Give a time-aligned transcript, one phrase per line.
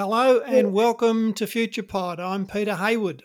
[0.00, 2.20] Hello and welcome to FuturePod.
[2.20, 3.22] I'm Peter Hayward.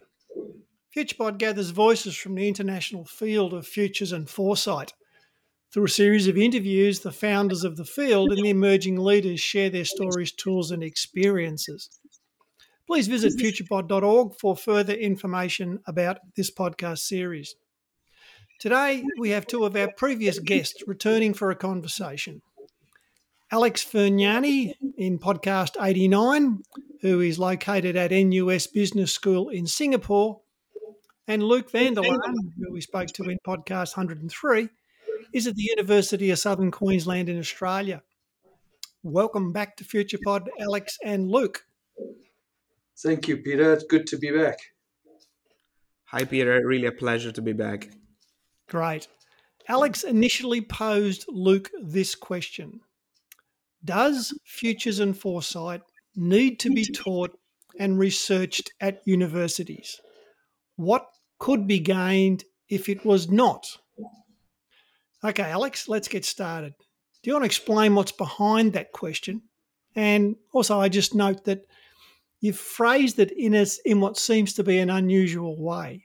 [0.94, 4.92] FuturePod gathers voices from the international field of futures and foresight.
[5.72, 9.70] Through a series of interviews, the founders of the field and the emerging leaders share
[9.70, 11.90] their stories, tools, and experiences.
[12.88, 17.56] Please visit futurepod.org for further information about this podcast series.
[18.60, 22.42] Today, we have two of our previous guests returning for a conversation.
[23.52, 26.64] Alex Fergnani in podcast 89,
[27.02, 30.42] who is located at NUS Business School in Singapore,
[31.28, 34.70] and Luke van der Laan, who we spoke to in podcast 103,
[35.32, 38.02] is at the University of Southern Queensland in Australia.
[39.04, 41.66] Welcome back to FuturePod, Alex and Luke.
[42.98, 43.74] Thank you, Peter.
[43.74, 44.58] It's good to be back.
[46.06, 46.66] Hi, Peter.
[46.66, 47.90] Really a pleasure to be back.
[48.68, 49.08] Great.
[49.68, 52.82] Alex initially posed Luke this question
[53.86, 55.82] does futures and foresight
[56.16, 57.38] need to be taught
[57.80, 60.00] and researched at universities?
[60.76, 61.06] What
[61.40, 63.66] could be gained if it was not?
[65.24, 66.74] Okay, Alex, let's get started.
[67.24, 69.42] Do you want to explain what's behind that question?
[69.96, 71.66] And also, I just note that
[72.42, 76.04] you've phrased it in, a, in what seems to be an unusual way.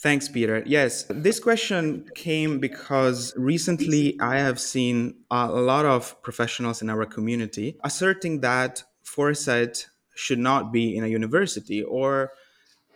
[0.00, 0.62] Thanks, Peter.
[0.64, 7.04] Yes, this question came because recently I have seen a lot of professionals in our
[7.04, 12.32] community asserting that foresight should not be in a university or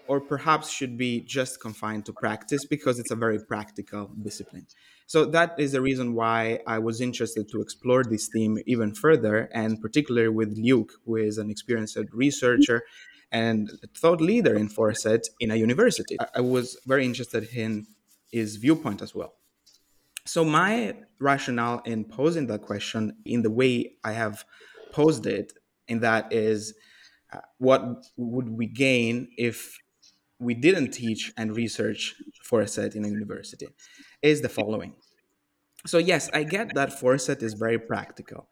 [0.07, 4.67] or perhaps should be just confined to practice because it's a very practical discipline.
[5.07, 9.51] So that is the reason why I was interested to explore this theme even further,
[9.53, 12.83] and particularly with Luke, who is an experienced researcher
[13.33, 16.17] and thought leader in foresight in a university.
[16.35, 17.87] I was very interested in
[18.31, 19.35] his viewpoint as well.
[20.27, 24.45] So my rationale in posing that question in the way I have
[24.93, 25.53] posed it,
[25.89, 26.75] and that is,
[27.33, 29.79] uh, what would we gain if
[30.39, 33.69] we didn't teach and research foresight in a university?
[34.23, 34.95] Is the following.
[35.87, 38.49] So yes, I get that foresight is very practical,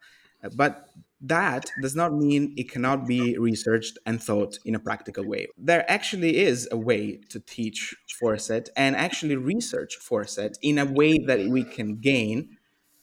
[0.55, 0.87] but
[1.23, 5.47] that does not mean it cannot be researched and thought in a practical way.
[5.57, 11.17] There actually is a way to teach foresight and actually research foresight in a way
[11.19, 12.57] that we can gain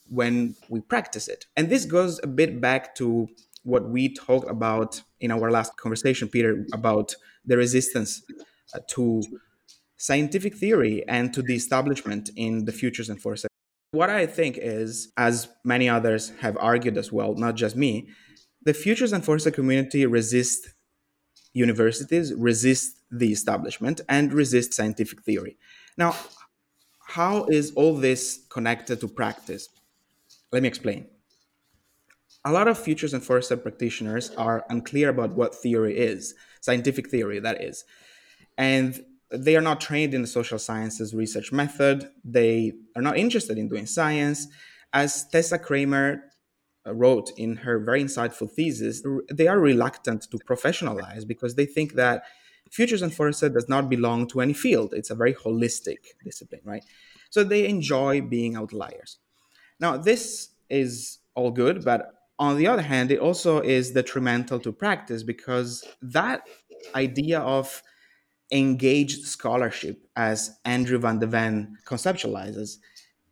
[0.09, 1.47] when we practice it.
[1.57, 3.29] And this goes a bit back to
[3.63, 7.15] what we talked about in our last conversation, Peter, about
[7.47, 8.23] the resistance
[8.75, 9.23] uh, to
[9.97, 13.50] scientific theory and to the establishment in the futures and foresight
[13.93, 18.09] what I think is, as many others have argued as well, not just me,
[18.63, 20.69] the futures and foresight community resist
[21.53, 25.57] universities, resist the establishment, and resist scientific theory.
[25.97, 26.15] Now,
[27.01, 29.69] how is all this connected to practice?
[30.53, 31.07] Let me explain.
[32.45, 37.41] A lot of futures and foresight practitioners are unclear about what theory is, scientific theory,
[37.41, 37.85] that is.
[38.57, 42.11] And they are not trained in the social sciences research method.
[42.25, 44.49] They are not interested in doing science.
[44.93, 46.25] As Tessa Kramer
[46.87, 49.03] uh, wrote in her very insightful thesis,
[49.33, 52.25] they are reluctant to professionalize because they think that
[52.71, 54.93] futures and foresight does not belong to any field.
[54.95, 56.85] It's a very holistic discipline, right?
[57.31, 59.19] So they enjoy being outliers.
[59.79, 64.73] Now, this is all good, but on the other hand, it also is detrimental to
[64.73, 66.43] practice because that
[66.95, 67.83] idea of
[68.53, 72.77] engaged scholarship, as Andrew van de Ven conceptualizes,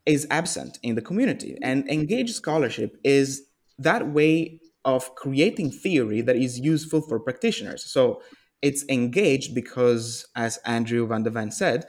[0.07, 1.59] is absent in the community.
[1.63, 3.43] And engaged scholarship is
[3.79, 7.85] that way of creating theory that is useful for practitioners.
[7.85, 8.23] So
[8.63, 11.85] it's engaged because, as Andrew van de Ven said,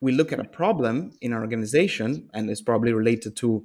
[0.00, 3.64] we look at a problem in an organization, and it's probably related to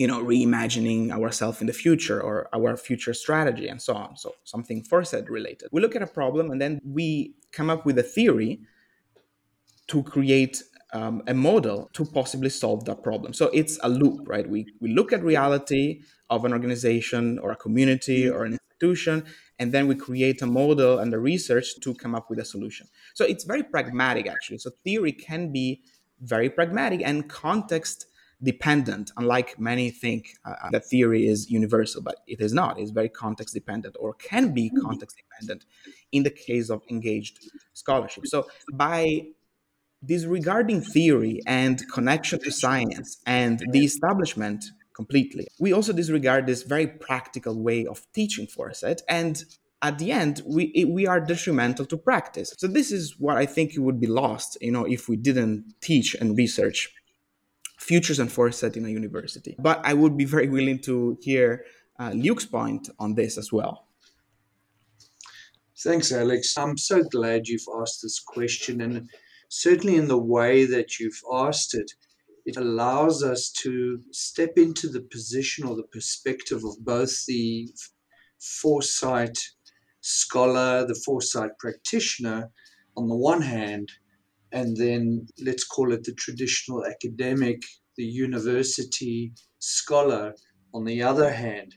[0.00, 4.16] you know reimagining ourselves in the future or our future strategy and so on.
[4.16, 5.68] So something foresight related.
[5.72, 8.60] We look at a problem and then we come up with a theory
[9.88, 10.62] to create
[10.94, 13.34] um, a model to possibly solve that problem.
[13.34, 14.48] So it's a loop right?
[14.48, 19.24] We, we look at reality of an organization or a community or an institution
[19.58, 22.86] and then we create a model and the research to come up with a solution.
[23.12, 24.60] So it's very pragmatic actually.
[24.64, 25.82] So theory can be
[26.22, 28.06] very pragmatic and context
[28.42, 32.78] dependent, unlike many think uh, uh, that theory is universal, but it is not.
[32.78, 34.86] It's very context dependent or can be mm-hmm.
[34.86, 35.66] context dependent
[36.12, 37.38] in the case of engaged
[37.72, 38.26] scholarship.
[38.26, 39.26] So, by
[40.04, 44.64] disregarding theory and connection to science and the establishment
[44.94, 49.02] completely, we also disregard this very practical way of teaching foresight.
[49.08, 49.44] And
[49.82, 52.54] at the end, we we are detrimental to practice.
[52.58, 56.14] So this is what I think would be lost, you know, if we didn't teach
[56.14, 56.90] and research
[57.80, 59.56] futures and foresight in a university.
[59.58, 61.64] But I would be very willing to hear
[61.98, 63.86] uh, Luke's point on this as well.
[65.82, 66.56] Thanks, Alex.
[66.58, 68.82] I'm so glad you've asked this question.
[68.82, 69.08] And
[69.48, 71.90] certainly in the way that you've asked it,
[72.44, 77.68] it allows us to step into the position or the perspective of both the
[78.38, 79.38] foresight
[80.02, 82.50] scholar, the foresight practitioner
[82.96, 83.90] on the one hand,
[84.52, 87.62] and then let's call it the traditional academic,
[87.96, 90.34] the university scholar
[90.74, 91.74] on the other hand.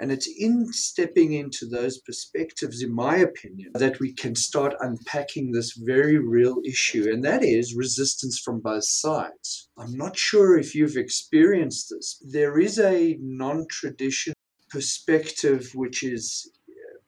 [0.00, 5.52] And it's in stepping into those perspectives, in my opinion, that we can start unpacking
[5.52, 9.68] this very real issue, and that is resistance from both sides.
[9.78, 12.20] I'm not sure if you've experienced this.
[12.28, 14.34] There is a non traditional
[14.68, 16.50] perspective which is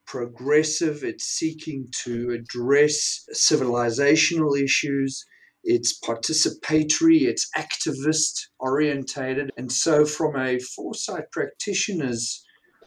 [0.06, 5.25] progressive, it's seeking to address civilizational issues
[5.69, 9.50] it's participatory, it's activist orientated.
[9.56, 12.44] And so, from a foresight practitioner's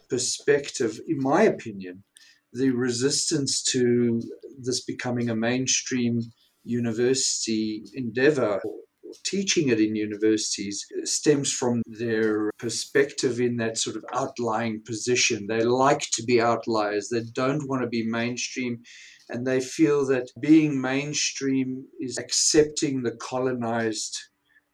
[0.10, 2.04] perspective, in my opinion,
[2.54, 4.21] the resistance to
[4.63, 6.21] this becoming a mainstream
[6.63, 8.62] university endeavor
[9.25, 15.47] teaching it in universities stems from their perspective in that sort of outlying position.
[15.47, 18.81] They like to be outliers, they don't want to be mainstream,
[19.29, 24.17] and they feel that being mainstream is accepting the colonized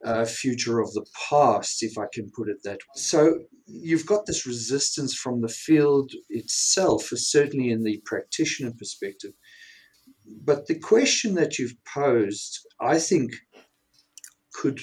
[0.05, 2.95] uh, future of the past, if I can put it that way.
[2.95, 9.31] So you've got this resistance from the field itself, certainly in the practitioner perspective.
[10.43, 13.31] But the question that you've posed, I think,
[14.55, 14.79] could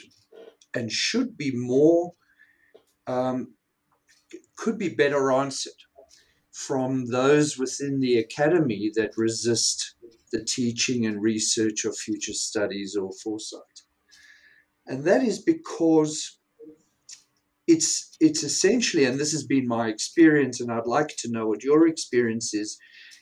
[0.75, 2.15] and should be more,
[3.07, 3.55] um,
[4.57, 5.73] could be better answered
[6.51, 9.95] from those within the academy that resist
[10.33, 13.61] the teaching and research of future studies or foresight.
[14.87, 16.39] And that is because
[17.67, 21.63] it's it's essentially, and this has been my experience, and I'd like to know what
[21.63, 22.79] your experience is.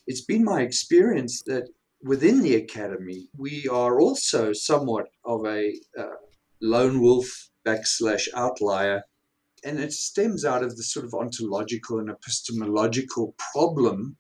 [0.07, 1.69] It's been my experience that
[2.03, 6.17] within the academy, we are also somewhat of a uh,
[6.61, 9.03] lone wolf backslash outlier.
[9.65, 14.17] And it stems out of the sort of ontological and epistemological problem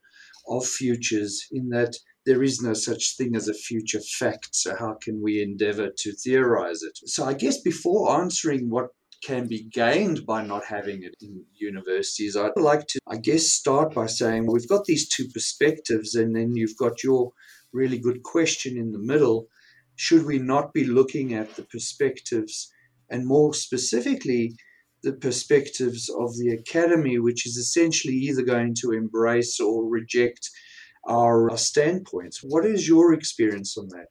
[0.48, 1.96] of futures, in that
[2.26, 4.54] there is no such thing as a future fact.
[4.54, 6.98] So, how can we endeavor to theorize it?
[7.06, 8.88] So, I guess before answering what
[9.24, 13.94] can be gained by not having it in universities, I'd like to, I guess, start
[13.94, 17.32] by saying we've got these two perspectives, and then you've got your
[17.72, 19.48] really good question in the middle
[20.00, 22.72] should we not be looking at the perspectives
[23.10, 24.56] and more specifically
[25.02, 30.48] the perspectives of the academy, which is essentially either going to embrace or reject
[31.06, 32.40] our uh, standpoints?
[32.42, 34.06] What is your experience on that?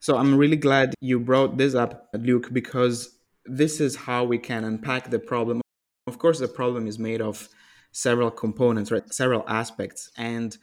[0.00, 4.64] So I'm really glad you brought this up, Luke, because this is how we can
[4.64, 5.60] unpack the problem.
[6.08, 7.48] Of course, the problem is made of
[7.92, 9.08] several components, right?
[9.14, 10.10] Several aspects.
[10.16, 10.58] And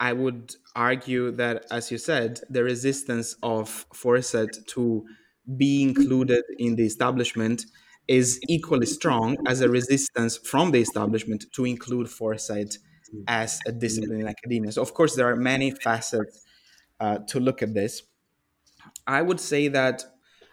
[0.00, 5.04] I would argue that, as you said, the resistance of Foresight to
[5.56, 7.64] be included in the establishment
[8.06, 12.78] is equally strong as a resistance from the establishment to include Foresight
[13.26, 14.72] as a discipline in academia.
[14.72, 16.44] So, of course, there are many facets
[17.00, 18.02] uh, to look at this.
[19.06, 20.04] I would say that,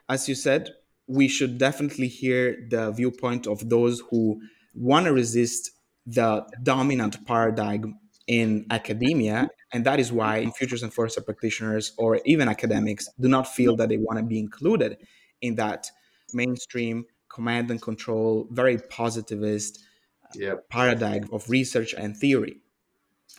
[0.09, 0.71] as you said,
[1.07, 4.41] we should definitely hear the viewpoint of those who
[4.73, 5.71] want to resist
[6.05, 12.47] the dominant paradigm in academia and that is why futures and foresight practitioners or even
[12.47, 14.97] academics do not feel that they want to be included
[15.41, 15.91] in that
[16.33, 19.79] mainstream command and control very positivist
[20.23, 20.69] uh, yep.
[20.69, 22.57] paradigm of research and theory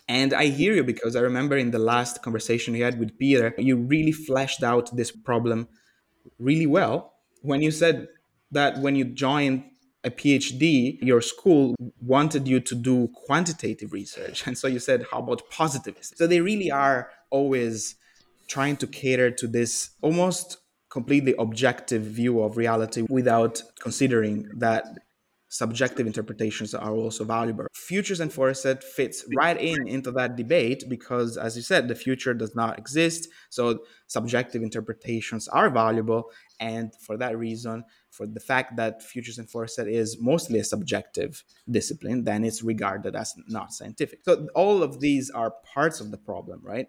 [0.09, 3.55] and i hear you because i remember in the last conversation you had with peter
[3.59, 5.66] you really fleshed out this problem
[6.38, 8.07] really well when you said
[8.52, 9.64] that when you joined
[10.07, 14.47] a PhD, your school wanted you to do quantitative research.
[14.47, 16.17] And so you said, how about positivism?
[16.17, 17.97] So they really are always
[18.47, 20.59] trying to cater to this almost
[20.89, 24.85] completely objective view of reality without considering that
[25.49, 27.67] subjective interpretations are also valuable.
[27.73, 32.35] Futures and foresight fits right in into that debate because, as you said, the future
[32.35, 33.29] does not exist.
[33.50, 36.31] So subjective interpretations are valuable.
[36.59, 41.45] And for that reason, for the fact that futures and foresight is mostly a subjective
[41.71, 44.21] discipline, then it's regarded as not scientific.
[44.25, 46.88] So all of these are parts of the problem, right?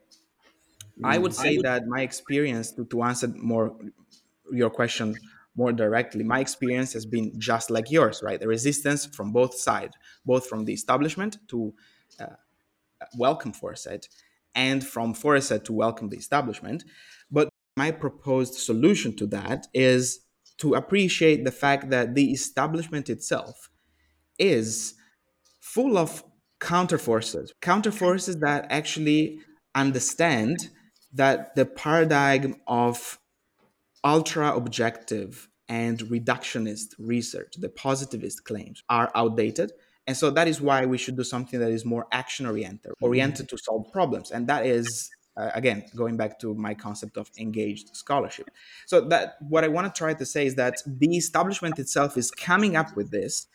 [1.03, 1.65] I would mm, say I would...
[1.65, 3.77] that my experience to, to answer more
[4.51, 5.15] your question
[5.57, 8.39] more directly, my experience has been just like yours, right?
[8.39, 9.95] The resistance from both sides,
[10.25, 11.73] both from the establishment to
[12.19, 12.35] uh,
[13.17, 14.07] welcome foresight
[14.55, 16.83] and from foresight to welcome the establishment.
[17.31, 20.19] But my proposed solution to that is
[20.59, 23.69] to appreciate the fact that the establishment itself
[24.39, 24.95] is
[25.59, 26.23] full of
[26.59, 29.39] counterforces, counterforces that actually
[29.75, 30.69] understand
[31.13, 33.19] that the paradigm of
[34.03, 39.71] ultra objective and reductionist research, the positivist claims, are outdated.
[40.05, 43.49] And so that is why we should do something that is more action oriented, oriented
[43.49, 44.31] to solve problems.
[44.31, 48.49] And that is, uh, again, going back to my concept of engaged scholarship.
[48.85, 52.31] So that what I want to try to say is that the establishment itself is
[52.31, 53.47] coming up with this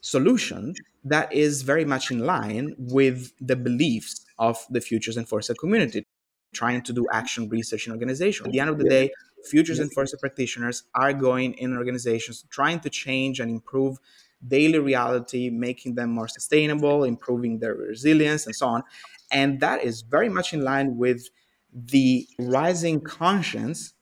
[0.00, 0.74] solution
[1.04, 6.06] that is very much in line with the beliefs of the Futures and Foresight community,
[6.52, 8.46] trying to do action research in organizations.
[8.46, 9.10] At the end of the day,
[9.44, 13.98] Futures and Foresight practitioners are going in organizations trying to change and improve
[14.46, 18.82] daily reality, making them more sustainable, improving their resilience, and so on.
[19.30, 21.28] And that is very much in line with
[21.72, 23.94] the rising conscience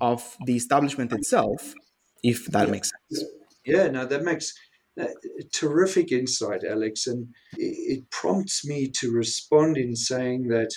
[0.00, 1.74] of the establishment itself,
[2.22, 2.72] if that yeah.
[2.72, 3.24] makes sense.
[3.64, 4.54] Yeah, no, that makes
[5.00, 5.06] uh,
[5.52, 7.06] terrific insight, Alex.
[7.06, 10.70] And it prompts me to respond in saying that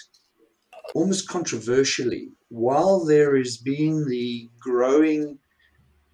[0.94, 5.40] almost controversially, while there has been the growing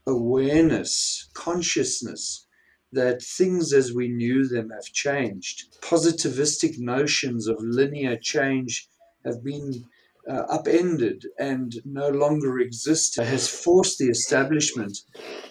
[0.06, 2.48] awareness, consciousness
[2.92, 8.88] that things as we knew them have changed, positivistic notions of linear change
[9.26, 9.84] have been
[10.30, 14.98] uh, upended and no longer exist, has forced the establishment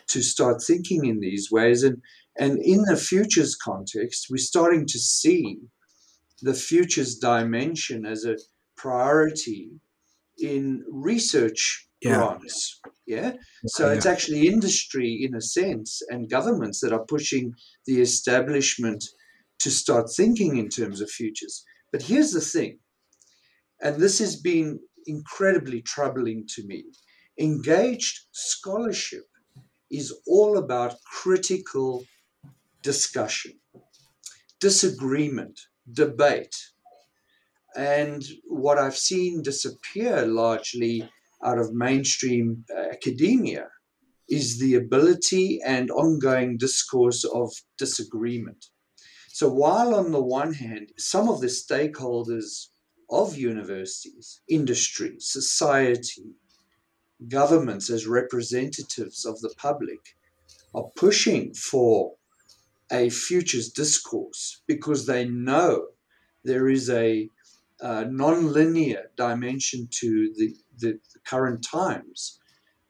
[0.09, 1.83] to start thinking in these ways.
[1.83, 2.01] And,
[2.39, 5.59] and in the futures context, we're starting to see
[6.43, 8.37] the futures dimension as a
[8.77, 9.71] priority
[10.39, 12.17] in research yeah.
[12.17, 12.81] grants.
[13.07, 13.33] Yeah.
[13.67, 13.95] So yeah.
[13.95, 17.55] it's actually industry, in a sense, and governments that are pushing
[17.87, 19.05] the establishment
[19.61, 21.65] to start thinking in terms of futures.
[21.93, 22.79] But here's the thing,
[23.81, 26.85] and this has been incredibly troubling to me
[27.39, 29.25] engaged scholarship
[29.91, 32.05] is all about critical
[32.83, 33.53] discussion,
[34.61, 35.61] disagreement,
[35.93, 36.57] debate
[37.77, 41.09] and what I've seen disappear largely
[41.45, 43.69] out of mainstream uh, academia
[44.29, 48.67] is the ability and ongoing discourse of disagreement.
[49.29, 52.69] So, while on the one hand, some of the stakeholders
[53.11, 56.35] of universities, industry, society,
[57.29, 60.17] governments as representatives of the public
[60.75, 62.15] are pushing for
[62.91, 65.87] a futures discourse because they know
[66.45, 67.29] there is a
[67.81, 72.39] uh, non-linear dimension to the, the, the current times.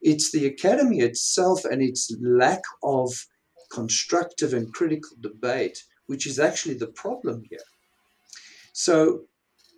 [0.01, 3.27] It's the academy itself and its lack of
[3.71, 7.59] constructive and critical debate, which is actually the problem here.
[8.73, 9.23] So,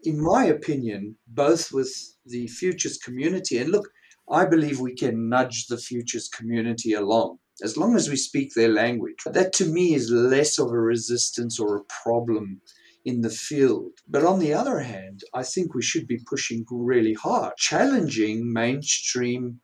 [0.04, 1.92] in my opinion, both with
[2.26, 3.88] the futures community, and look,
[4.30, 8.68] I believe we can nudge the futures community along as long as we speak their
[8.68, 9.16] language.
[9.26, 12.60] That to me is less of a resistance or a problem
[13.04, 13.92] in the field.
[14.08, 19.60] But on the other hand, I think we should be pushing really hard, challenging mainstream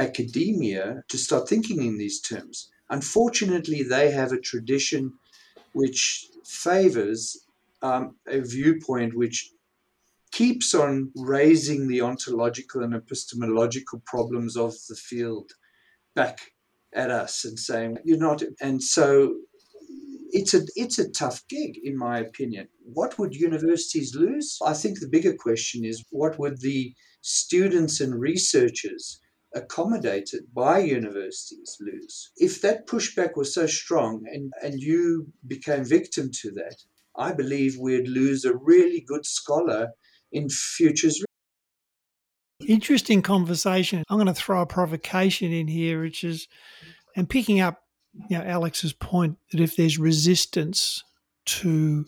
[0.00, 2.70] academia to start thinking in these terms.
[2.90, 5.12] Unfortunately, they have a tradition
[5.72, 7.44] which favors
[7.82, 9.50] um, a viewpoint which
[10.32, 15.52] keeps on raising the ontological and epistemological problems of the field
[16.14, 16.38] back
[16.94, 19.34] at us and saying you're not and so
[20.34, 22.66] it's a it's a tough gig in my opinion.
[22.82, 24.58] What would universities lose?
[24.66, 29.20] I think the bigger question is what would the students and researchers
[29.54, 32.32] accommodated by universities lose?
[32.36, 36.76] If that pushback was so strong and, and you became victim to that,
[37.16, 39.90] I believe we'd lose a really good scholar
[40.32, 41.22] in futures.
[42.66, 44.02] Interesting conversation.
[44.08, 46.48] I'm going to throw a provocation in here, which is,
[47.14, 47.83] and picking up
[48.28, 51.02] you know, Alex's point that if there's resistance
[51.46, 52.06] to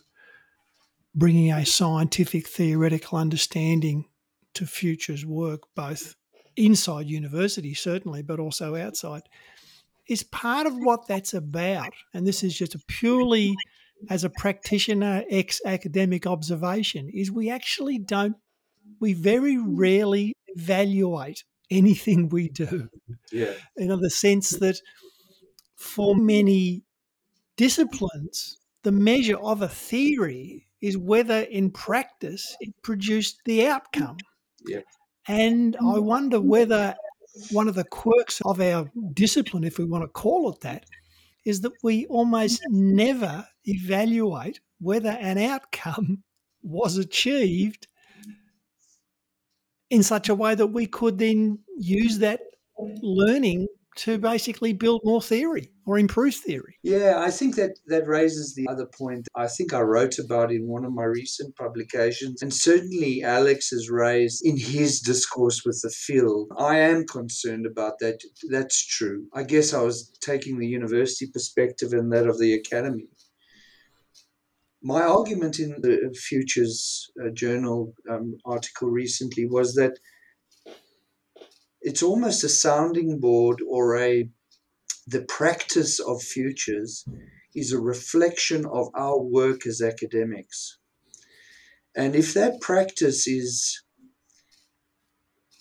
[1.14, 4.06] bringing a scientific theoretical understanding
[4.54, 6.14] to futures work, both
[6.56, 9.22] inside university, certainly, but also outside,
[10.08, 11.92] is part of what that's about.
[12.14, 13.54] And this is just a purely
[14.10, 18.36] as a practitioner, ex academic observation, is we actually don't,
[19.00, 22.88] we very rarely evaluate anything we do.
[23.32, 23.54] Yeah.
[23.76, 24.80] In the sense that
[25.76, 26.82] for many
[27.56, 34.16] disciplines, the measure of a theory is whether in practice it produced the outcome.
[34.66, 34.80] Yeah.
[35.28, 36.94] And I wonder whether
[37.50, 40.84] one of the quirks of our discipline, if we want to call it that,
[41.44, 46.22] is that we almost never evaluate whether an outcome
[46.62, 47.86] was achieved
[49.90, 52.40] in such a way that we could then use that
[53.02, 56.78] learning to basically build more theory or improve theory.
[56.82, 60.66] Yeah, I think that that raises the other point I think I wrote about in
[60.66, 65.90] one of my recent publications, and certainly Alex has raised in his discourse with the
[65.90, 66.50] field.
[66.58, 68.20] I am concerned about that.
[68.50, 69.26] That's true.
[69.34, 73.08] I guess I was taking the university perspective and that of the academy.
[74.82, 79.98] My argument in the Futures uh, Journal um, article recently was that
[81.86, 84.28] it's almost a sounding board or a
[85.06, 87.04] the practice of futures
[87.54, 90.78] is a reflection of our work as academics.
[91.94, 93.84] And if that practice is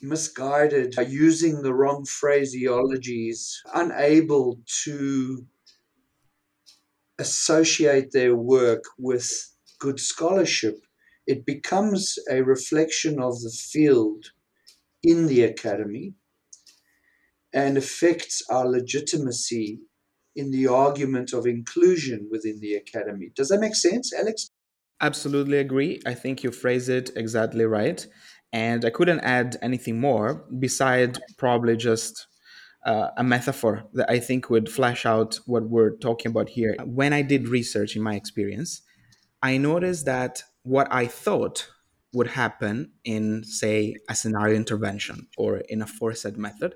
[0.01, 5.45] misguided, using the wrong phraseologies, unable to
[7.19, 9.29] associate their work with
[9.77, 10.79] good scholarship,
[11.27, 14.31] it becomes a reflection of the field
[15.05, 16.13] in the academy
[17.53, 19.79] and affects our legitimacy
[20.35, 23.31] in the argument of inclusion within the academy.
[23.35, 24.49] Does that make sense, Alex?
[24.99, 26.01] Absolutely agree.
[26.05, 28.05] I think you phrase it exactly right.
[28.51, 32.27] And I couldn't add anything more beside probably just
[32.85, 36.75] uh, a metaphor that I think would flesh out what we're talking about here.
[36.83, 38.81] When I did research in my experience,
[39.41, 41.69] I noticed that what I thought
[42.15, 46.73] would happen in, say, a scenario intervention or in a foresight method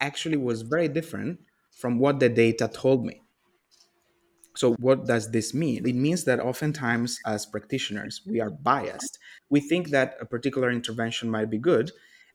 [0.00, 1.40] actually was very different
[1.70, 3.22] from what the data told me.
[4.56, 5.86] So, what does this mean?
[5.86, 9.18] It means that oftentimes, as practitioners, we are biased.
[9.50, 11.90] We think that a particular intervention might be good,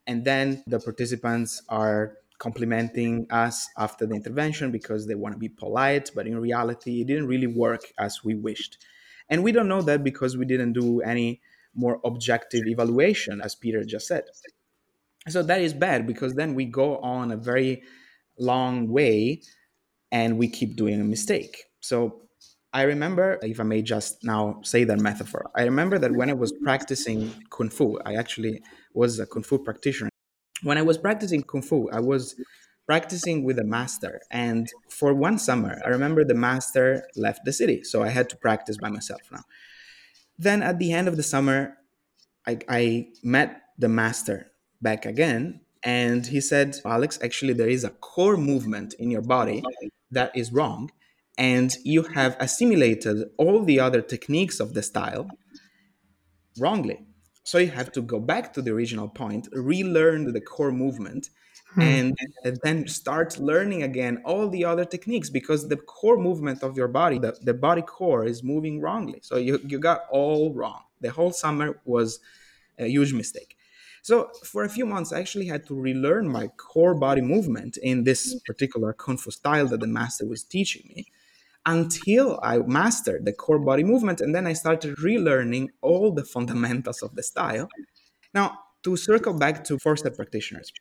[0.05, 5.50] and then the participants are complimenting us after the intervention because they want to be
[5.50, 8.77] polite, but in reality, it didn't really work as we wished.
[9.29, 11.41] And we don't know that because we didn't do any
[11.75, 14.23] more objective evaluation, as Peter just said.
[15.27, 17.84] So that is bad because then we go on a very
[18.38, 19.41] long way
[20.12, 21.65] and we keep doing a mistake.
[21.82, 22.21] So
[22.71, 26.34] I remember, if I may just now say that metaphor, I remember that when I
[26.34, 28.62] was practicing Kung Fu, I actually
[28.93, 30.10] was a Kung Fu practitioner.
[30.63, 32.36] When I was practicing Kung Fu, I was
[32.86, 34.19] practicing with a master.
[34.32, 37.84] And for one summer, I remember the master left the city.
[37.84, 39.43] So I had to practice by myself now.
[40.39, 41.75] Then at the end of the summer,
[42.47, 45.62] I, I met the master back again.
[45.84, 49.62] And he said, Alex, actually, there is a core movement in your body
[50.12, 50.91] that is wrong.
[51.38, 55.30] And you have assimilated all the other techniques of the style
[56.58, 57.06] wrongly.
[57.43, 61.30] So you have to go back to the original point, relearn the core movement,
[61.73, 61.82] hmm.
[61.82, 66.77] and, and then start learning again all the other techniques because the core movement of
[66.77, 69.19] your body, the, the body core, is moving wrongly.
[69.21, 70.84] So you, you got all wrong.
[71.01, 72.19] The whole summer was
[72.77, 73.55] a huge mistake.
[74.01, 78.03] So for a few months, I actually had to relearn my core body movement in
[78.03, 81.08] this particular Kung Fu style that the master was teaching me
[81.65, 84.21] until I mastered the core body movement.
[84.21, 87.67] And then I started relearning all the fundamentals of the style.
[88.34, 90.71] Now, to circle back to foresight practitioners,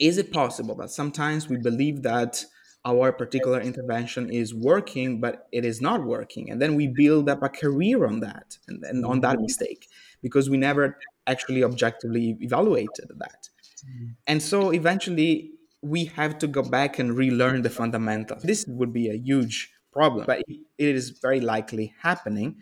[0.00, 2.44] is it possible that sometimes we believe that
[2.86, 6.50] our particular intervention is working, but it is not working?
[6.50, 9.86] And then we build up a career on that and, and on that mistake
[10.22, 13.48] because we never actually objectively evaluated that.
[13.86, 14.14] Mm.
[14.26, 18.42] And so eventually we have to go back and relearn the fundamentals.
[18.42, 22.56] This would be a huge problem, but it is very likely happening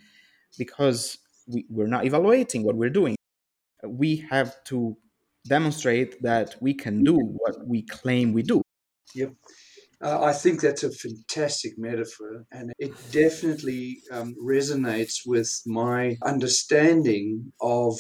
[0.59, 3.17] because we, we're not evaluating what we're doing.
[3.85, 4.97] We have to
[5.49, 8.63] demonstrate that we can do what we claim we do.
[9.15, 9.33] Yep.
[10.01, 17.53] Uh, I think that's a fantastic metaphor, and it definitely um, resonates with my understanding
[17.61, 17.99] of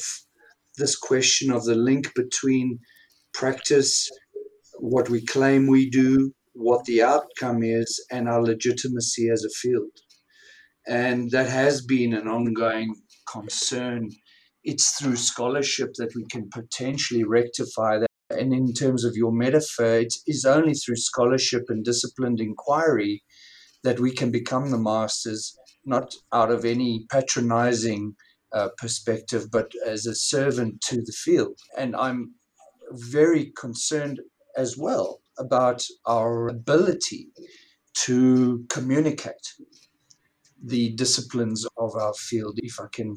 [0.76, 2.78] this question of the link between
[3.34, 4.08] practice,
[4.78, 9.90] what we claim we do, what the outcome is, and our legitimacy as a field.
[10.86, 12.94] And that has been an ongoing
[13.30, 14.10] concern.
[14.70, 18.10] It's through scholarship that we can potentially rectify that.
[18.28, 23.24] And in terms of your metaphor, it is only through scholarship and disciplined inquiry
[23.82, 28.14] that we can become the masters, not out of any patronizing
[28.52, 31.56] uh, perspective, but as a servant to the field.
[31.78, 32.34] And I'm
[32.90, 34.20] very concerned
[34.54, 37.28] as well about our ability
[38.04, 39.46] to communicate
[40.62, 43.14] the disciplines of our field, if I can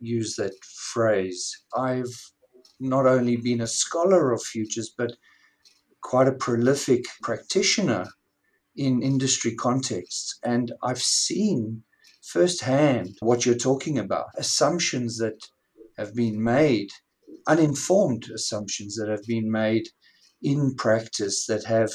[0.00, 0.54] use that
[0.92, 1.62] phrase.
[1.76, 2.32] I've
[2.80, 5.12] not only been a scholar of futures, but
[6.02, 8.06] quite a prolific practitioner
[8.76, 10.38] in industry contexts.
[10.44, 11.82] And I've seen
[12.22, 14.26] firsthand what you're talking about.
[14.36, 15.38] Assumptions that
[15.96, 16.88] have been made,
[17.46, 19.88] uninformed assumptions that have been made
[20.42, 21.90] in practice that have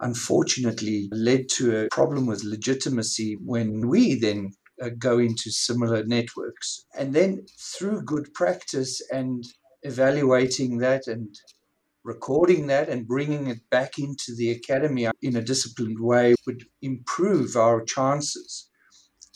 [0.00, 4.50] unfortunately led to a problem with legitimacy when we then
[4.90, 6.84] go into similar networks.
[6.98, 9.44] And then through good practice and
[9.82, 11.34] evaluating that and
[12.04, 17.56] recording that and bringing it back into the academy in a disciplined way would improve
[17.56, 18.68] our chances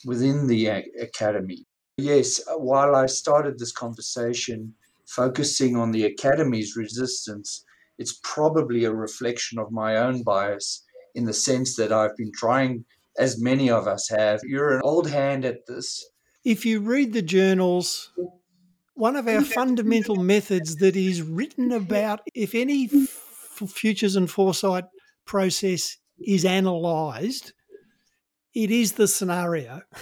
[0.05, 0.67] within the
[1.01, 1.65] academy.
[1.99, 4.75] Yes, uh, while I started this conversation
[5.07, 7.65] focusing on the academy's resistance,
[7.99, 12.85] it's probably a reflection of my own bias in the sense that I've been trying,
[13.19, 14.41] as many of us have.
[14.45, 16.05] You're an old hand at this.
[16.45, 18.13] If you read the journals,
[18.95, 24.85] one of our fundamental methods that is written about if any f- futures and foresight
[25.25, 27.53] process is analysed,
[28.55, 29.83] it is the scenario.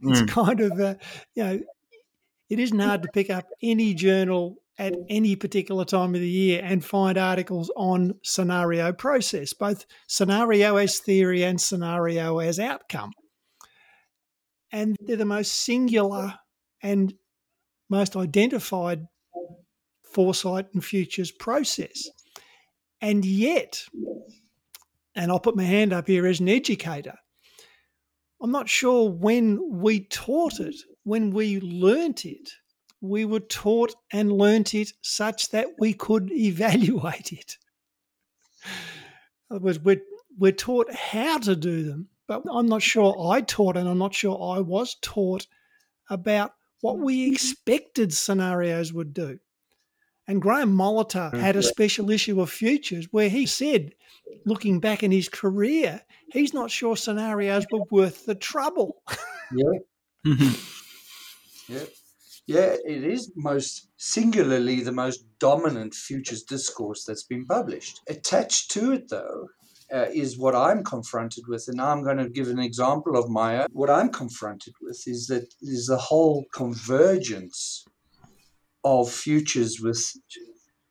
[0.00, 0.28] it's mm.
[0.28, 0.98] kind of, a,
[1.34, 1.60] you know,
[2.48, 6.60] it isn't hard to pick up any journal at any particular time of the year
[6.62, 13.12] and find articles on scenario process, both scenario as theory and scenario as outcome.
[14.72, 16.34] And they're the most singular
[16.82, 17.14] and
[17.88, 19.06] most identified
[20.12, 22.08] foresight and futures process.
[23.00, 23.84] And yet,
[25.14, 27.14] and I'll put my hand up here as an educator,
[28.42, 32.50] I'm not sure when we taught it, when we learnt it,
[33.04, 37.58] we were taught and learnt it such that we could evaluate it.
[39.50, 40.02] In other words, we're,
[40.38, 44.14] we're taught how to do them, but I'm not sure I taught and I'm not
[44.14, 45.46] sure I was taught
[46.08, 49.38] about what we expected scenarios would do.
[50.26, 53.94] And Graham Molitor mm, had a special issue of Futures where he said,
[54.46, 56.00] looking back in his career,
[56.32, 59.02] he's not sure scenarios were worth the trouble.
[59.54, 59.78] Yeah.
[61.68, 61.84] yeah.
[62.46, 68.00] Yeah, it is most singularly the most dominant futures discourse that's been published.
[68.08, 69.48] Attached to it, though,
[69.92, 71.64] uh, is what I'm confronted with.
[71.68, 75.46] And I'm going to give an example of my What I'm confronted with is that
[75.62, 77.84] is the whole convergence
[78.84, 80.12] of futures with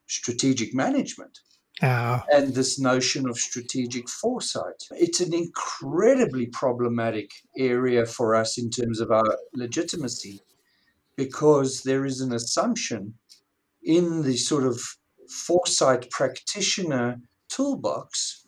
[0.08, 1.40] strategic management.
[1.82, 2.22] Oh.
[2.32, 4.88] And this notion of strategic foresight.
[4.92, 10.42] It's an incredibly problematic area for us in terms of our legitimacy
[11.16, 13.16] because there is an assumption
[13.84, 14.82] in the sort of
[15.30, 18.48] foresight practitioner toolbox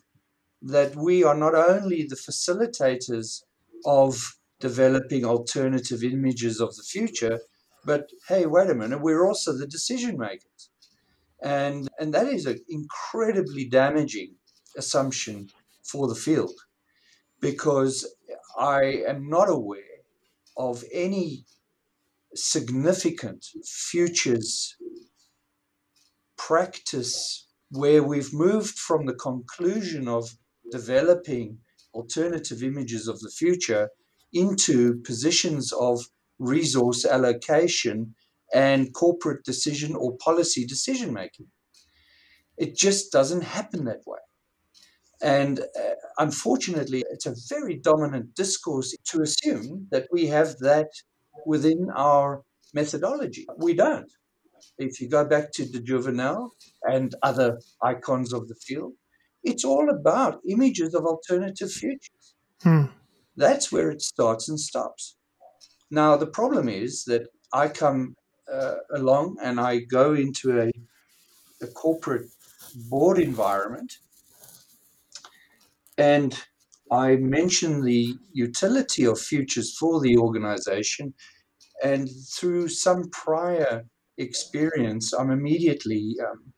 [0.62, 3.42] that we are not only the facilitators
[3.84, 7.38] of developing alternative images of the future,
[7.84, 10.70] but hey, wait a minute, we're also the decision makers.
[11.42, 14.34] And, and that is an incredibly damaging
[14.76, 15.50] assumption
[15.84, 16.54] for the field
[17.40, 18.06] because
[18.58, 19.82] I am not aware
[20.56, 21.44] of any
[22.36, 24.76] significant futures
[26.36, 30.36] practice where we've moved from the conclusion of
[30.70, 31.58] developing
[31.94, 33.88] alternative images of the future
[34.32, 36.04] into positions of
[36.38, 38.14] resource allocation
[38.54, 41.46] and corporate decision or policy decision making.
[42.56, 44.18] It just doesn't happen that way.
[45.22, 50.88] And uh, unfortunately, it's a very dominant discourse to assume that we have that
[51.44, 52.42] within our
[52.74, 53.46] methodology.
[53.58, 54.10] We don't.
[54.78, 56.50] If you go back to de Jouvenel
[56.82, 58.92] and other icons of the field,
[59.44, 62.34] it's all about images of alternative futures.
[62.62, 62.86] Hmm.
[63.36, 65.16] That's where it starts and stops.
[65.90, 68.16] Now, the problem is that I come
[68.52, 70.70] uh, along and I go into a,
[71.62, 72.28] a corporate
[72.90, 73.98] board environment
[75.98, 76.38] and
[76.90, 81.14] I mention the utility of futures for the organization.
[81.82, 83.84] And through some prior
[84.18, 86.52] experience, I'm immediately um,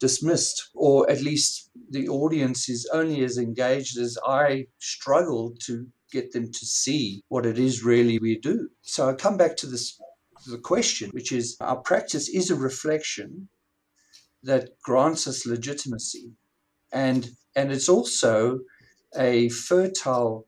[0.00, 6.32] dismissed, or at least the audience is only as engaged as I struggle to get
[6.32, 8.68] them to see what it is really we do.
[8.82, 10.00] So I come back to this
[10.46, 13.48] the question, which is our practice is a reflection
[14.42, 16.32] that grants us legitimacy.
[16.92, 18.60] And and it's also
[19.16, 20.46] a fertile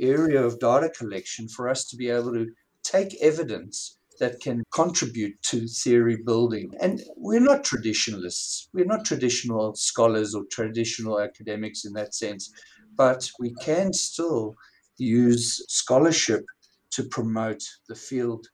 [0.00, 2.48] area of data collection for us to be able to
[2.82, 6.72] take evidence that can contribute to theory building.
[6.80, 8.68] And we're not traditionalists.
[8.72, 12.50] We're not traditional scholars or traditional academics in that sense,
[12.96, 14.54] but we can still
[14.96, 16.44] use scholarship
[16.90, 18.46] to promote the field.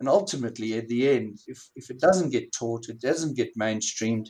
[0.00, 4.28] And ultimately, at the end, if, if it doesn't get taught, it doesn't get mainstreamed,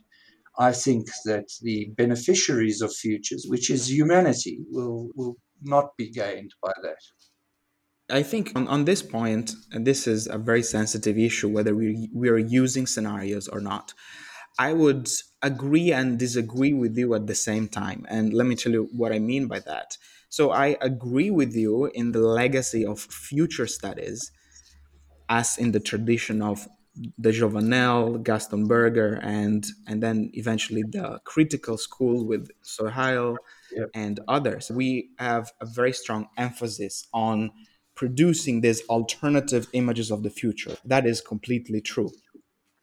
[0.58, 6.52] I think that the beneficiaries of futures, which is humanity, will, will not be gained
[6.62, 6.98] by that.
[8.10, 12.10] I think on, on this point, and this is a very sensitive issue, whether we,
[12.14, 13.94] we are using scenarios or not.
[14.58, 15.08] I would
[15.40, 18.04] agree and disagree with you at the same time.
[18.08, 19.96] And let me tell you what I mean by that.
[20.28, 24.30] So I agree with you in the legacy of future studies,
[25.28, 26.68] as in the tradition of
[27.20, 33.36] de Jouvenel, Gaston Berger, and and then eventually the critical school with Sohail
[33.74, 33.90] yep.
[33.94, 34.70] and others.
[34.70, 37.50] We have a very strong emphasis on
[37.94, 40.76] producing these alternative images of the future.
[40.84, 42.10] That is completely true.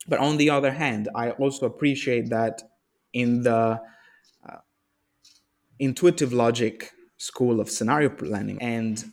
[0.08, 2.62] But on the other hand, I also appreciate that
[3.14, 3.82] in the
[4.48, 4.58] uh,
[5.78, 9.04] intuitive logic school of scenario planning and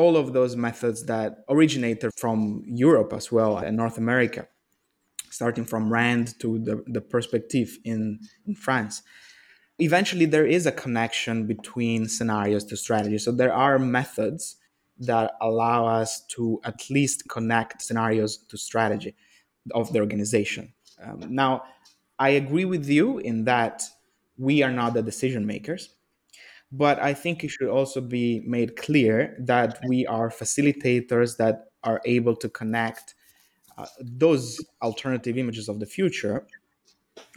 [0.00, 4.48] all of those methods that originated from Europe as well and North America,
[5.28, 9.02] starting from Rand to the, the perspective in, in France.
[9.78, 13.18] Eventually, there is a connection between scenarios to strategy.
[13.18, 14.56] So, there are methods
[14.98, 19.14] that allow us to at least connect scenarios to strategy
[19.74, 20.72] of the organization.
[21.02, 21.62] Um, now,
[22.18, 23.82] I agree with you in that
[24.38, 25.90] we are not the decision makers,
[26.72, 32.00] but I think it should also be made clear that we are facilitators that are
[32.04, 33.14] able to connect
[33.76, 36.46] uh, those alternative images of the future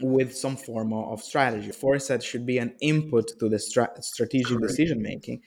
[0.01, 1.71] with some form of strategy.
[1.71, 5.41] Foresight should be an input to the stra- strategic decision making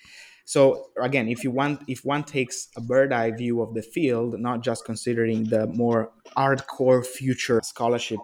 [0.47, 4.39] so again, if you want, if one takes a bird eye view of the field,
[4.39, 8.21] not just considering the more hardcore future scholarship,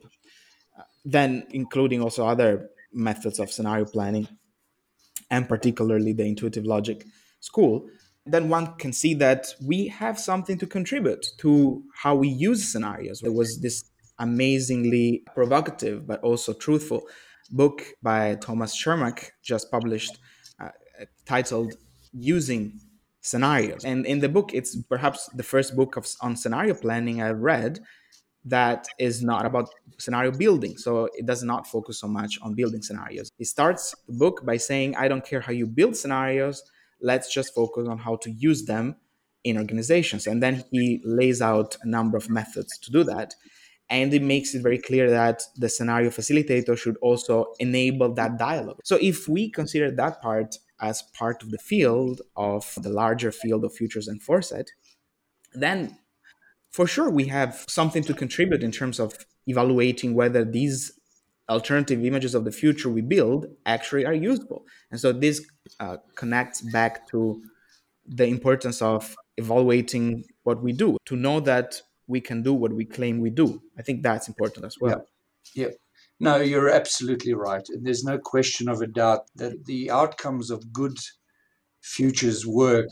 [1.05, 4.29] then including also other methods of scenario planning,
[5.33, 7.05] and particularly the intuitive logic
[7.41, 7.89] school,
[8.25, 13.21] then one can see that we have something to contribute to how we use scenarios.
[13.21, 13.83] There was this
[14.19, 17.03] amazingly provocative but also truthful
[17.51, 20.19] book by Thomas Chermack just published
[20.61, 20.69] uh,
[21.27, 21.75] titled
[22.13, 22.79] using
[23.23, 23.85] scenarios.
[23.85, 27.81] And in the book, it's perhaps the first book of, on scenario planning I've read
[28.45, 30.77] that is not about scenario building.
[30.77, 33.31] So it does not focus so much on building scenarios.
[33.39, 36.63] He starts the book by saying, I don't care how you build scenarios,
[37.01, 38.97] let's just focus on how to use them
[39.45, 40.27] in organizations.
[40.27, 43.35] And then he lays out a number of methods to do that.
[43.91, 48.79] And it makes it very clear that the scenario facilitator should also enable that dialogue.
[48.85, 53.65] So if we consider that part as part of the field of the larger field
[53.65, 54.71] of futures and foresight,
[55.53, 55.99] then
[56.73, 59.15] for sure we have something to contribute in terms of
[59.47, 60.93] evaluating whether these
[61.49, 64.65] alternative images of the future we build actually are useful.
[64.91, 65.45] And so this
[65.81, 67.43] uh, connects back to
[68.07, 72.85] the importance of evaluating what we do to know that we can do what we
[72.85, 73.63] claim we do.
[73.79, 75.07] I think that's important as well.
[75.55, 75.67] Yeah.
[75.67, 75.73] yeah.
[76.21, 77.67] No, you're absolutely right.
[77.69, 80.97] And there's no question of a doubt that the outcomes of good
[81.81, 82.89] futures work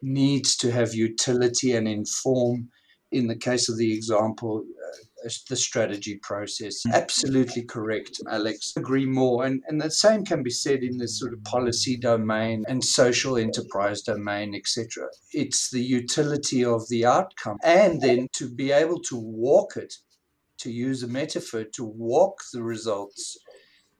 [0.00, 2.68] needs to have utility and inform,
[3.10, 6.82] in the case of the example, uh, the strategy process.
[6.92, 8.72] Absolutely correct, Alex.
[8.76, 9.44] Agree more.
[9.44, 13.36] And, and the same can be said in the sort of policy domain and social
[13.36, 15.08] enterprise domain, etc.
[15.32, 19.94] It's the utility of the outcome and then to be able to walk it
[20.58, 23.38] to use a metaphor, to walk the results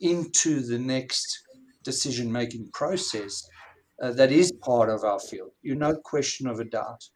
[0.00, 1.42] into the next
[1.82, 3.48] decision making process
[4.02, 5.50] uh, that is part of our field.
[5.62, 7.08] You no question of a doubt.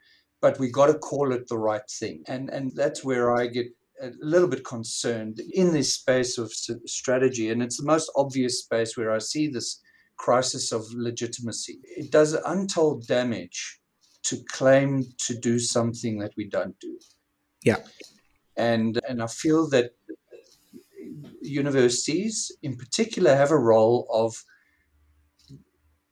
[0.43, 2.23] But we got to call it the right thing.
[2.29, 3.69] And, and that's where I get
[4.03, 7.51] a little bit concerned in this space of strategy.
[7.51, 9.81] And it's the most obvious space where I see this
[10.17, 11.79] crisis of legitimacy.
[11.85, 13.81] It does untold damage
[14.25, 16.99] to claim to do something that we don't do.
[17.65, 17.79] Yeah
[18.57, 19.93] and and I feel that
[21.41, 24.35] universities in particular have a role of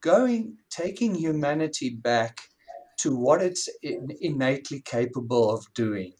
[0.00, 2.40] going taking humanity back
[3.00, 6.12] to what it's innately capable of doing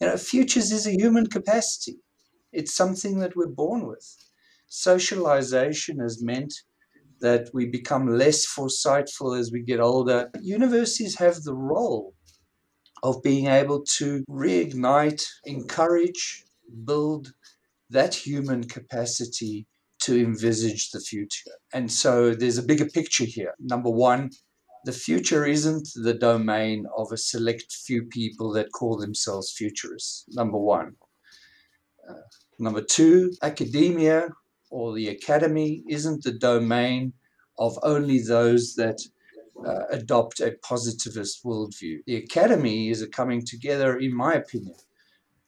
[0.00, 1.96] you know futures is a human capacity
[2.52, 4.06] it's something that we're born with
[4.68, 6.52] socialization has meant
[7.20, 12.14] that we become less foresightful as we get older universities have the role
[13.02, 16.44] of being able to reignite, encourage,
[16.84, 17.32] build
[17.90, 19.66] that human capacity
[20.00, 21.52] to envisage the future.
[21.72, 23.54] And so there's a bigger picture here.
[23.60, 24.30] Number one,
[24.86, 30.24] the future isn't the domain of a select few people that call themselves futurists.
[30.28, 30.94] Number one.
[32.08, 32.14] Uh,
[32.60, 34.28] number two, academia
[34.70, 37.12] or the academy isn't the domain
[37.58, 39.00] of only those that
[39.66, 41.98] uh, adopt a positivist worldview.
[42.06, 44.76] The academy is a coming together, in my opinion,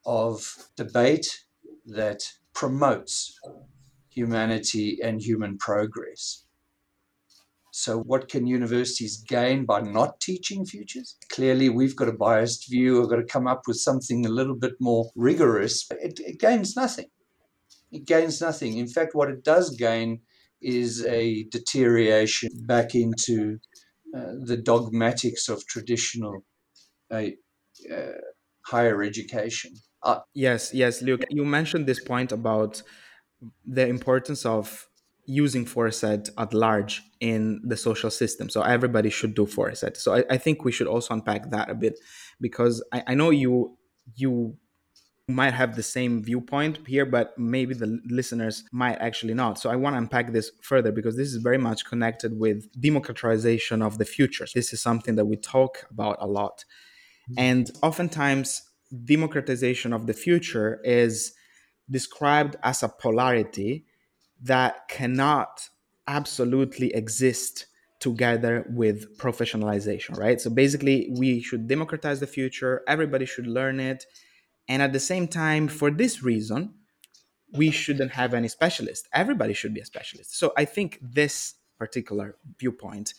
[0.04, 1.44] of debate
[1.86, 3.38] that promotes
[4.08, 6.44] humanity and human progress.
[7.78, 11.16] So, what can universities gain by not teaching futures?
[11.30, 12.98] Clearly, we've got a biased view.
[12.98, 15.86] We've got to come up with something a little bit more rigorous.
[15.92, 17.06] It, it gains nothing.
[17.92, 18.78] it gains nothing.
[18.78, 20.22] In fact, what it does gain
[20.60, 23.58] is a deterioration back into
[24.12, 26.44] uh, the dogmatics of traditional
[27.12, 27.26] uh,
[27.94, 28.18] uh,
[28.66, 29.74] higher education.
[30.02, 32.82] Uh, yes, yes, Luke, you mentioned this point about
[33.64, 34.88] the importance of
[35.28, 38.48] using foresight at large in the social system.
[38.48, 39.98] So everybody should do foresight.
[39.98, 42.00] So I, I think we should also unpack that a bit
[42.40, 43.76] because I, I know you
[44.16, 44.56] you
[45.30, 49.58] might have the same viewpoint here, but maybe the listeners might actually not.
[49.58, 53.82] So I want to unpack this further because this is very much connected with democratization
[53.82, 54.46] of the future.
[54.54, 56.64] This is something that we talk about a lot.
[57.30, 57.40] Mm-hmm.
[57.40, 58.62] And oftentimes,
[59.04, 61.34] democratization of the future is
[61.90, 63.84] described as a polarity
[64.42, 65.68] that cannot
[66.06, 67.66] absolutely exist
[68.00, 70.40] together with professionalization, right?
[70.40, 74.06] So basically, we should democratize the future, everybody should learn it.
[74.68, 76.74] And at the same time, for this reason,
[77.52, 79.08] we shouldn't have any specialist.
[79.12, 80.38] Everybody should be a specialist.
[80.38, 83.14] So I think this particular viewpoint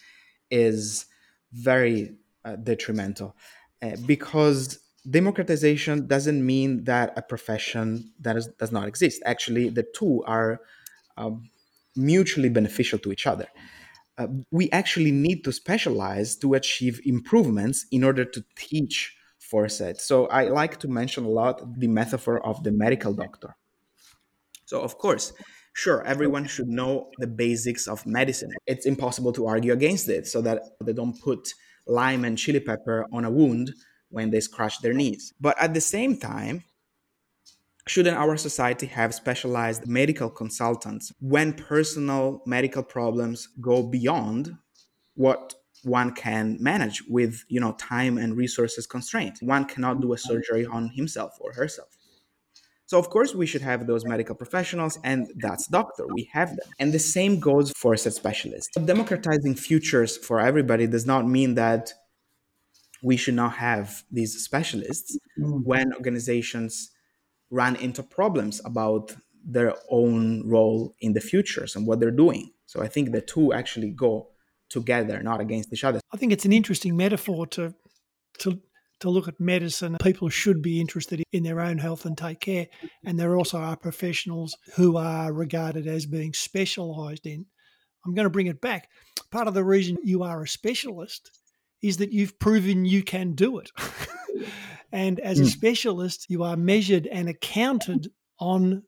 [0.52, 1.08] is
[1.52, 3.36] very uh, detrimental
[3.82, 4.80] uh, because
[5.10, 9.22] democratization doesn't mean that a profession that is, does not exist.
[9.26, 10.62] Actually, the two are
[11.96, 13.48] mutually beneficial to each other.
[14.18, 19.98] Uh, we actually need to specialize to achieve improvements in order to teach foresight.
[20.00, 23.56] So I like to mention a lot the metaphor of the medical doctor.
[24.66, 25.34] So, of course,
[25.74, 28.52] sure, everyone should know the basics of medicine.
[28.68, 31.54] It's impossible to argue against it so that they don't put
[31.88, 33.74] lime and chili pepper on a wound
[34.10, 35.34] when they scratch their knees.
[35.40, 36.64] But at the same time,
[37.90, 44.56] shouldn't our society have specialized medical consultants when personal medical problems go beyond
[45.16, 50.18] what one can manage with you know time and resources constraints one cannot do a
[50.18, 51.90] surgery on himself or herself.
[52.86, 56.70] So of course we should have those medical professionals and that's doctor we have them.
[56.80, 61.94] And the same goes for such specialists democratizing futures for everybody does not mean that
[63.02, 65.64] we should not have these specialists mm.
[65.64, 66.92] when organizations
[67.50, 72.52] run into problems about their own role in the futures and what they're doing.
[72.66, 74.30] So I think the two actually go
[74.70, 76.00] together, not against each other.
[76.14, 77.74] I think it's an interesting metaphor to
[78.40, 78.62] to
[79.00, 79.98] to look at medicine.
[80.04, 82.68] People should be interested in their own health and take care.
[83.06, 87.46] And there also are professionals who are regarded as being specialized in.
[88.06, 88.90] I'm going to bring it back.
[89.32, 91.32] Part of the reason you are a specialist
[91.82, 93.72] is that you've proven you can do it.
[94.92, 95.50] and as a hmm.
[95.50, 98.08] specialist, you are measured and accounted
[98.40, 98.84] on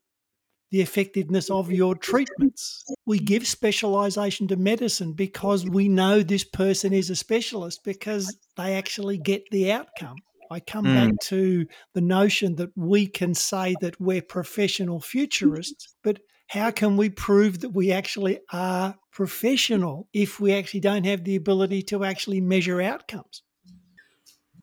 [0.70, 2.82] the effectiveness of your treatments.
[3.04, 8.74] We give specialization to medicine because we know this person is a specialist because they
[8.74, 10.16] actually get the outcome.
[10.50, 10.94] I come mm.
[10.94, 16.96] back to the notion that we can say that we're professional futurists, but how can
[16.96, 22.04] we prove that we actually are professional if we actually don't have the ability to
[22.04, 23.42] actually measure outcomes?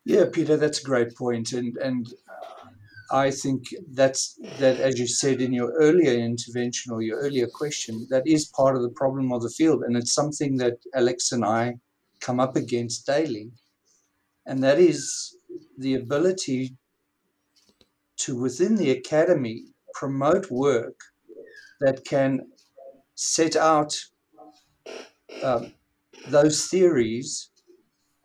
[0.10, 2.12] Yeah, Peter, that's a great point, and and
[3.12, 8.08] I think that's that, as you said in your earlier intervention or your earlier question,
[8.10, 9.84] that is part of the problem of the field.
[9.84, 11.76] And it's something that Alex and I
[12.22, 13.52] come up against daily.
[14.48, 15.38] And that is
[15.78, 16.76] the ability
[18.22, 21.00] to, within the academy, promote work
[21.82, 22.48] that can
[23.13, 23.93] set out
[25.43, 25.74] um,
[26.28, 27.50] those theories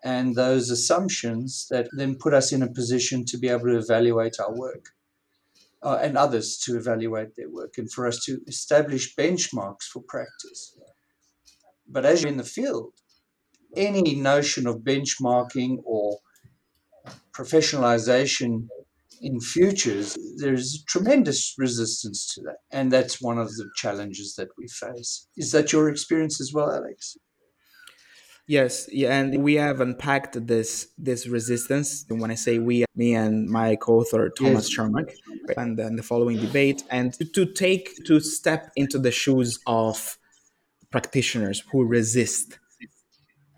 [0.04, 4.38] and those assumptions that then put us in a position to be able to evaluate
[4.38, 4.90] our work
[5.82, 10.76] uh, and others to evaluate their work and for us to establish benchmarks for practice.
[11.88, 12.92] But as you're in the field,
[13.76, 16.18] any notion of benchmarking or
[17.32, 18.68] professionalization
[19.22, 22.58] in futures, there's tremendous resistance to that.
[22.70, 25.28] And that's one of the challenges that we face.
[25.36, 27.16] Is that your experience as well, Alex?
[28.46, 32.04] Yes, yeah, and we have unpacked this this resistance.
[32.10, 34.78] And when I say we, me and my co-author Thomas yes.
[34.78, 35.14] Chermack,
[35.56, 40.18] and then the following debate, and to, to take to step into the shoes of
[40.90, 42.58] practitioners who resist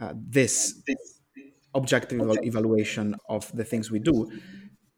[0.01, 0.81] uh, this
[1.75, 4.31] objective evaluation of the things we do.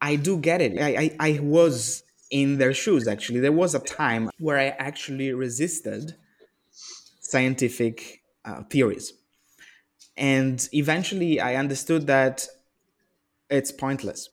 [0.00, 0.78] I do get it.
[0.80, 3.40] I, I, I was in their shoes actually.
[3.40, 6.14] There was a time where I actually resisted
[7.20, 9.14] scientific uh, theories
[10.18, 12.46] and eventually I understood that
[13.48, 14.28] it's pointless.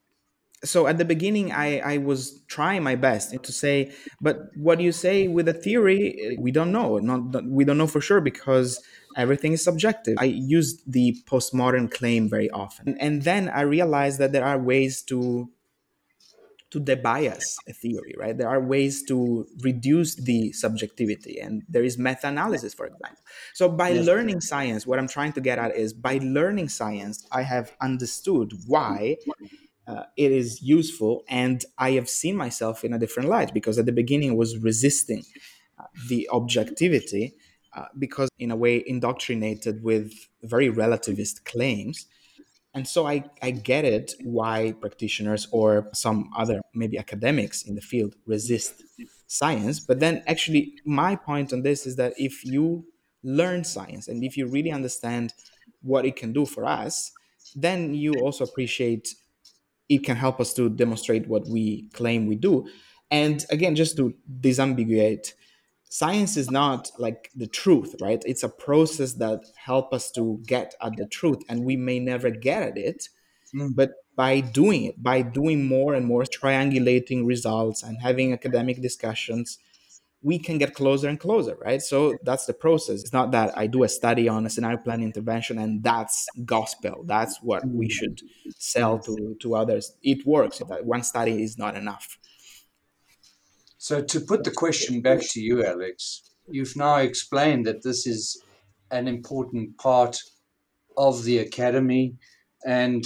[0.63, 4.91] So at the beginning, I, I was trying my best to say, but what you
[4.91, 6.97] say with a theory, we don't know.
[6.97, 8.81] Not we don't know for sure because
[9.15, 10.15] everything is subjective.
[10.17, 15.03] I used the postmodern claim very often, and then I realized that there are ways
[15.03, 15.49] to
[16.71, 18.37] to debias a theory, right?
[18.37, 23.21] There are ways to reduce the subjectivity, and there is meta analysis, for example.
[23.53, 24.05] So, by yes.
[24.05, 28.53] learning science, what I'm trying to get at is by learning science, I have understood
[28.65, 29.17] why
[29.87, 33.85] uh, it is useful, and I have seen myself in a different light because at
[33.85, 35.23] the beginning I was resisting
[35.79, 37.35] uh, the objectivity.
[37.75, 40.13] Uh, because in a way indoctrinated with
[40.43, 42.05] very relativist claims
[42.75, 47.81] and so I, I get it why practitioners or some other maybe academics in the
[47.81, 48.83] field resist
[49.27, 49.79] science.
[49.79, 52.85] But then actually my point on this is that if you
[53.23, 55.33] learn science and if you really understand
[55.81, 57.11] what it can do for us,
[57.55, 59.07] then you also appreciate
[59.87, 62.67] it can help us to demonstrate what we claim we do.
[63.09, 65.31] And again, just to disambiguate
[65.95, 68.21] science is not like the truth right?
[68.25, 72.29] It's a process that help us to get at the truth and we may never
[72.29, 73.07] get at it
[73.55, 73.73] mm.
[73.73, 79.57] but by doing it by doing more and more triangulating results and having academic discussions
[80.21, 81.81] we can get closer and closer right?
[81.81, 83.01] So that's the process.
[83.03, 86.95] It's not that i do a study on a scenario plan intervention and that's gospel.
[87.05, 88.17] That's what we should
[88.57, 89.85] sell to to others.
[90.11, 90.61] It works
[90.95, 92.17] one study is not enough
[93.85, 98.41] so, to put the question back to you, Alex, you've now explained that this is
[98.89, 100.17] an important part
[100.97, 102.15] of the academy
[102.65, 103.05] and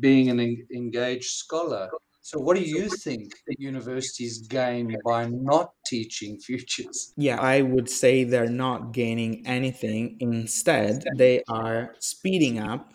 [0.00, 0.40] being an
[0.74, 1.90] engaged scholar.
[2.22, 7.12] So, what do you think the universities gain by not teaching futures?
[7.18, 10.16] Yeah, I would say they're not gaining anything.
[10.18, 12.94] Instead, they are speeding up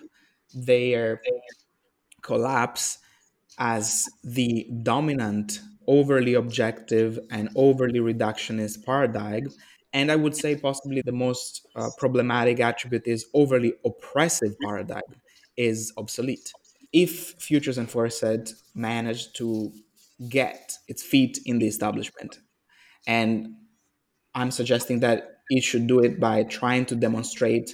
[0.55, 1.21] their
[2.23, 2.97] collapse
[3.59, 5.59] as the dominant
[5.89, 9.47] overly objective and overly reductionist paradigm.
[9.91, 15.01] And I would say possibly the most uh, problematic attribute is overly oppressive paradigm
[15.57, 16.53] is obsolete.
[16.93, 19.73] If Futures and Foresight manage to
[20.29, 22.37] get its feet in the establishment,
[23.07, 23.55] and
[24.35, 27.73] I'm suggesting that it should do it by trying to demonstrate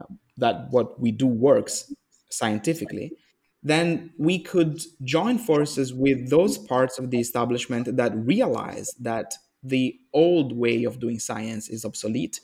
[0.00, 0.04] uh,
[0.36, 1.92] that what we do works
[2.30, 3.12] scientifically,
[3.62, 9.98] then we could join forces with those parts of the establishment that realize that the
[10.12, 12.40] old way of doing science is obsolete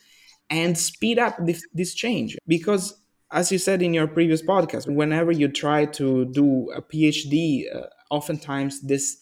[0.50, 2.36] and speed up this, this change.
[2.46, 2.94] Because,
[3.30, 7.86] as you said in your previous podcast, whenever you try to do a PhD, uh,
[8.10, 9.18] oftentimes this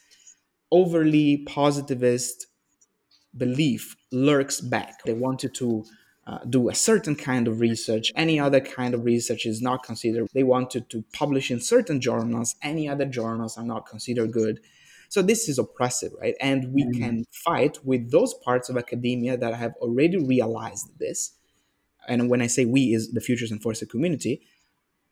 [0.70, 2.46] overly positivist
[3.36, 5.02] belief lurks back.
[5.04, 5.84] They want you to
[6.26, 8.12] uh, do a certain kind of research.
[8.14, 10.28] Any other kind of research is not considered.
[10.32, 12.54] They wanted to publish in certain journals.
[12.62, 14.60] Any other journals are not considered good.
[15.08, 16.34] So this is oppressive, right?
[16.40, 16.98] And we mm.
[16.98, 21.32] can fight with those parts of academia that have already realized this.
[22.08, 24.42] And when I say we, is the Futures and Foresight community.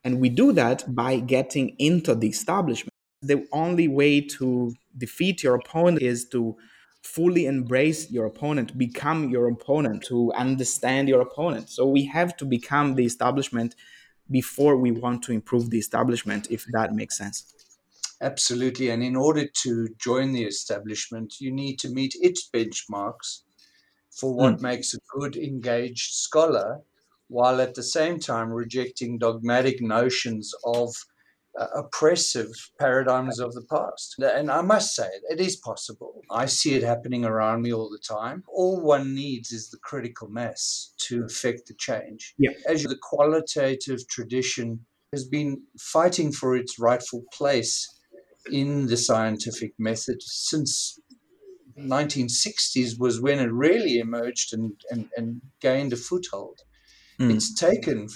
[0.03, 2.89] And we do that by getting into the establishment.
[3.21, 6.55] The only way to defeat your opponent is to
[7.01, 11.69] fully embrace your opponent, become your opponent, to understand your opponent.
[11.69, 13.75] So we have to become the establishment
[14.29, 17.53] before we want to improve the establishment, if that makes sense.
[18.21, 18.89] Absolutely.
[18.89, 23.41] And in order to join the establishment, you need to meet its benchmarks
[24.11, 24.61] for what mm.
[24.61, 26.81] makes a good engaged scholar,
[27.29, 30.93] while at the same time rejecting dogmatic notions of
[31.59, 34.15] uh, oppressive paradigms of the past.
[34.19, 36.21] And I must say, it is possible.
[36.29, 38.43] I see it happening around me all the time.
[38.47, 42.33] All one needs is the critical mass to affect the change.
[42.37, 42.51] Yeah.
[42.67, 47.87] As the qualitative tradition has been fighting for its rightful place
[48.49, 50.99] in the scientific method since
[51.77, 56.59] 1960s was when it really emerged and, and, and gained a foothold.
[57.19, 57.35] Mm.
[57.35, 58.07] It's taken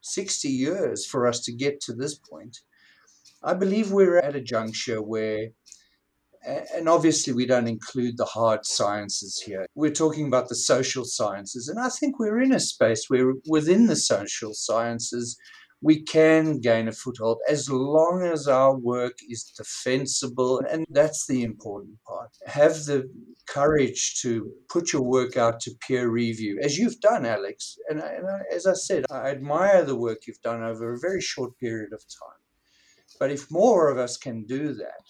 [0.00, 2.58] 60 years for us to get to this point.
[3.42, 5.48] I believe we're at a juncture where,
[6.74, 9.66] and obviously we don't include the hard sciences here.
[9.74, 11.68] We're talking about the social sciences.
[11.68, 15.36] And I think we're in a space where within the social sciences,
[15.80, 20.60] we can gain a foothold as long as our work is defensible.
[20.68, 22.30] And that's the important part.
[22.46, 23.08] Have the
[23.46, 27.76] courage to put your work out to peer review, as you've done, Alex.
[27.88, 31.56] And, and as I said, I admire the work you've done over a very short
[31.58, 32.37] period of time.
[33.18, 35.02] But if more of us can do that,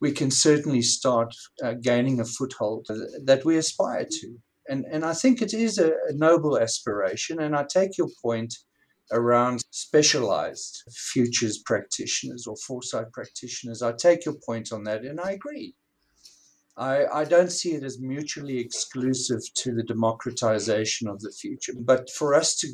[0.00, 1.34] we can certainly start
[1.64, 2.86] uh, gaining a foothold
[3.24, 4.36] that we aspire to.
[4.68, 7.40] And, and I think it is a, a noble aspiration.
[7.40, 8.54] And I take your point
[9.10, 13.82] around specialized futures practitioners or foresight practitioners.
[13.82, 15.74] I take your point on that, and I agree.
[16.76, 21.72] I, I don't see it as mutually exclusive to the democratization of the future.
[21.76, 22.68] But for us to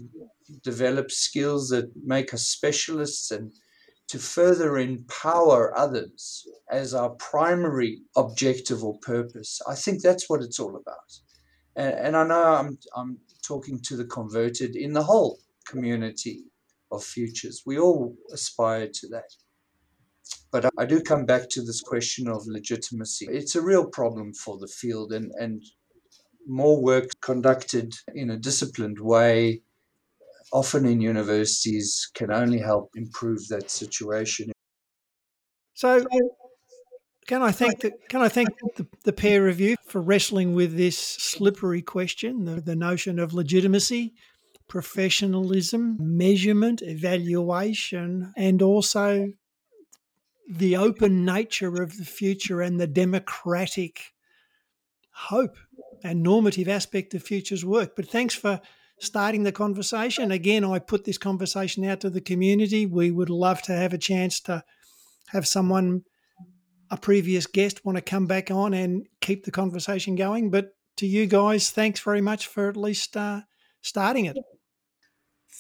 [0.62, 3.53] develop skills that make us specialists and
[4.09, 9.61] to further empower others as our primary objective or purpose.
[9.69, 11.19] I think that's what it's all about.
[11.77, 16.45] And, and I know I'm, I'm talking to the converted in the whole community
[16.93, 17.63] of futures.
[17.67, 19.31] We all aspire to that.
[20.51, 23.27] But I do come back to this question of legitimacy.
[23.29, 25.63] It's a real problem for the field, and, and
[26.47, 29.63] more work conducted in a disciplined way,
[30.55, 34.53] often in universities, can only help improve that situation.
[35.75, 36.07] So,
[37.27, 40.97] can I thank the can I thank the, the peer review for wrestling with this
[40.97, 44.15] slippery question, the, the notion of legitimacy,
[44.69, 49.33] professionalism, measurement, evaluation, and also
[50.49, 54.13] the open nature of the future and the democratic
[55.11, 55.57] hope
[56.05, 57.97] and normative aspect of futures work.
[57.97, 58.61] But thanks for
[59.05, 60.31] starting the conversation.
[60.31, 62.87] Again, I put this conversation out to the community.
[62.87, 64.65] We would love to have a chance to
[65.29, 66.03] have someone,
[66.91, 70.51] a previous guest, want to come back on and keep the conversation going.
[70.51, 73.43] But to you guys, thanks very much for at least uh,
[73.81, 74.37] starting it.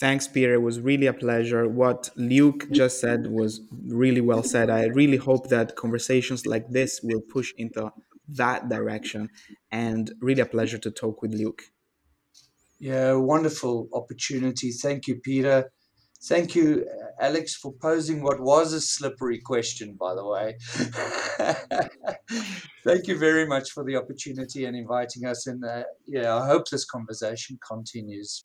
[0.00, 0.54] Thanks, Peter.
[0.54, 1.68] It was really a pleasure.
[1.68, 4.68] What Luke just said was really well said.
[4.68, 7.92] I really hope that conversations like this will push into
[8.28, 9.30] that direction
[9.70, 11.62] and really a pleasure to talk with Luke.
[12.84, 14.70] Yeah, wonderful opportunity.
[14.70, 15.70] Thank you, Peter.
[16.24, 16.86] Thank you,
[17.18, 20.58] Alex, for posing what was a slippery question, by the way.
[22.84, 25.46] Thank you very much for the opportunity and inviting us.
[25.46, 28.42] And uh, yeah, I hope this conversation continues.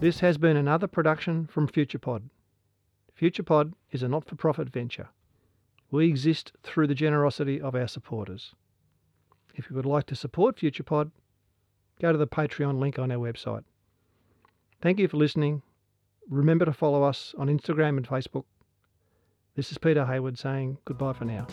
[0.00, 2.22] This has been another production from FuturePod.
[3.20, 5.08] FuturePod is a not for profit venture.
[5.90, 8.54] We exist through the generosity of our supporters.
[9.54, 11.10] If you would like to support FuturePod,
[12.00, 13.64] go to the Patreon link on our website.
[14.80, 15.62] Thank you for listening.
[16.28, 18.44] Remember to follow us on Instagram and Facebook.
[19.56, 21.46] This is Peter Hayward saying goodbye for now.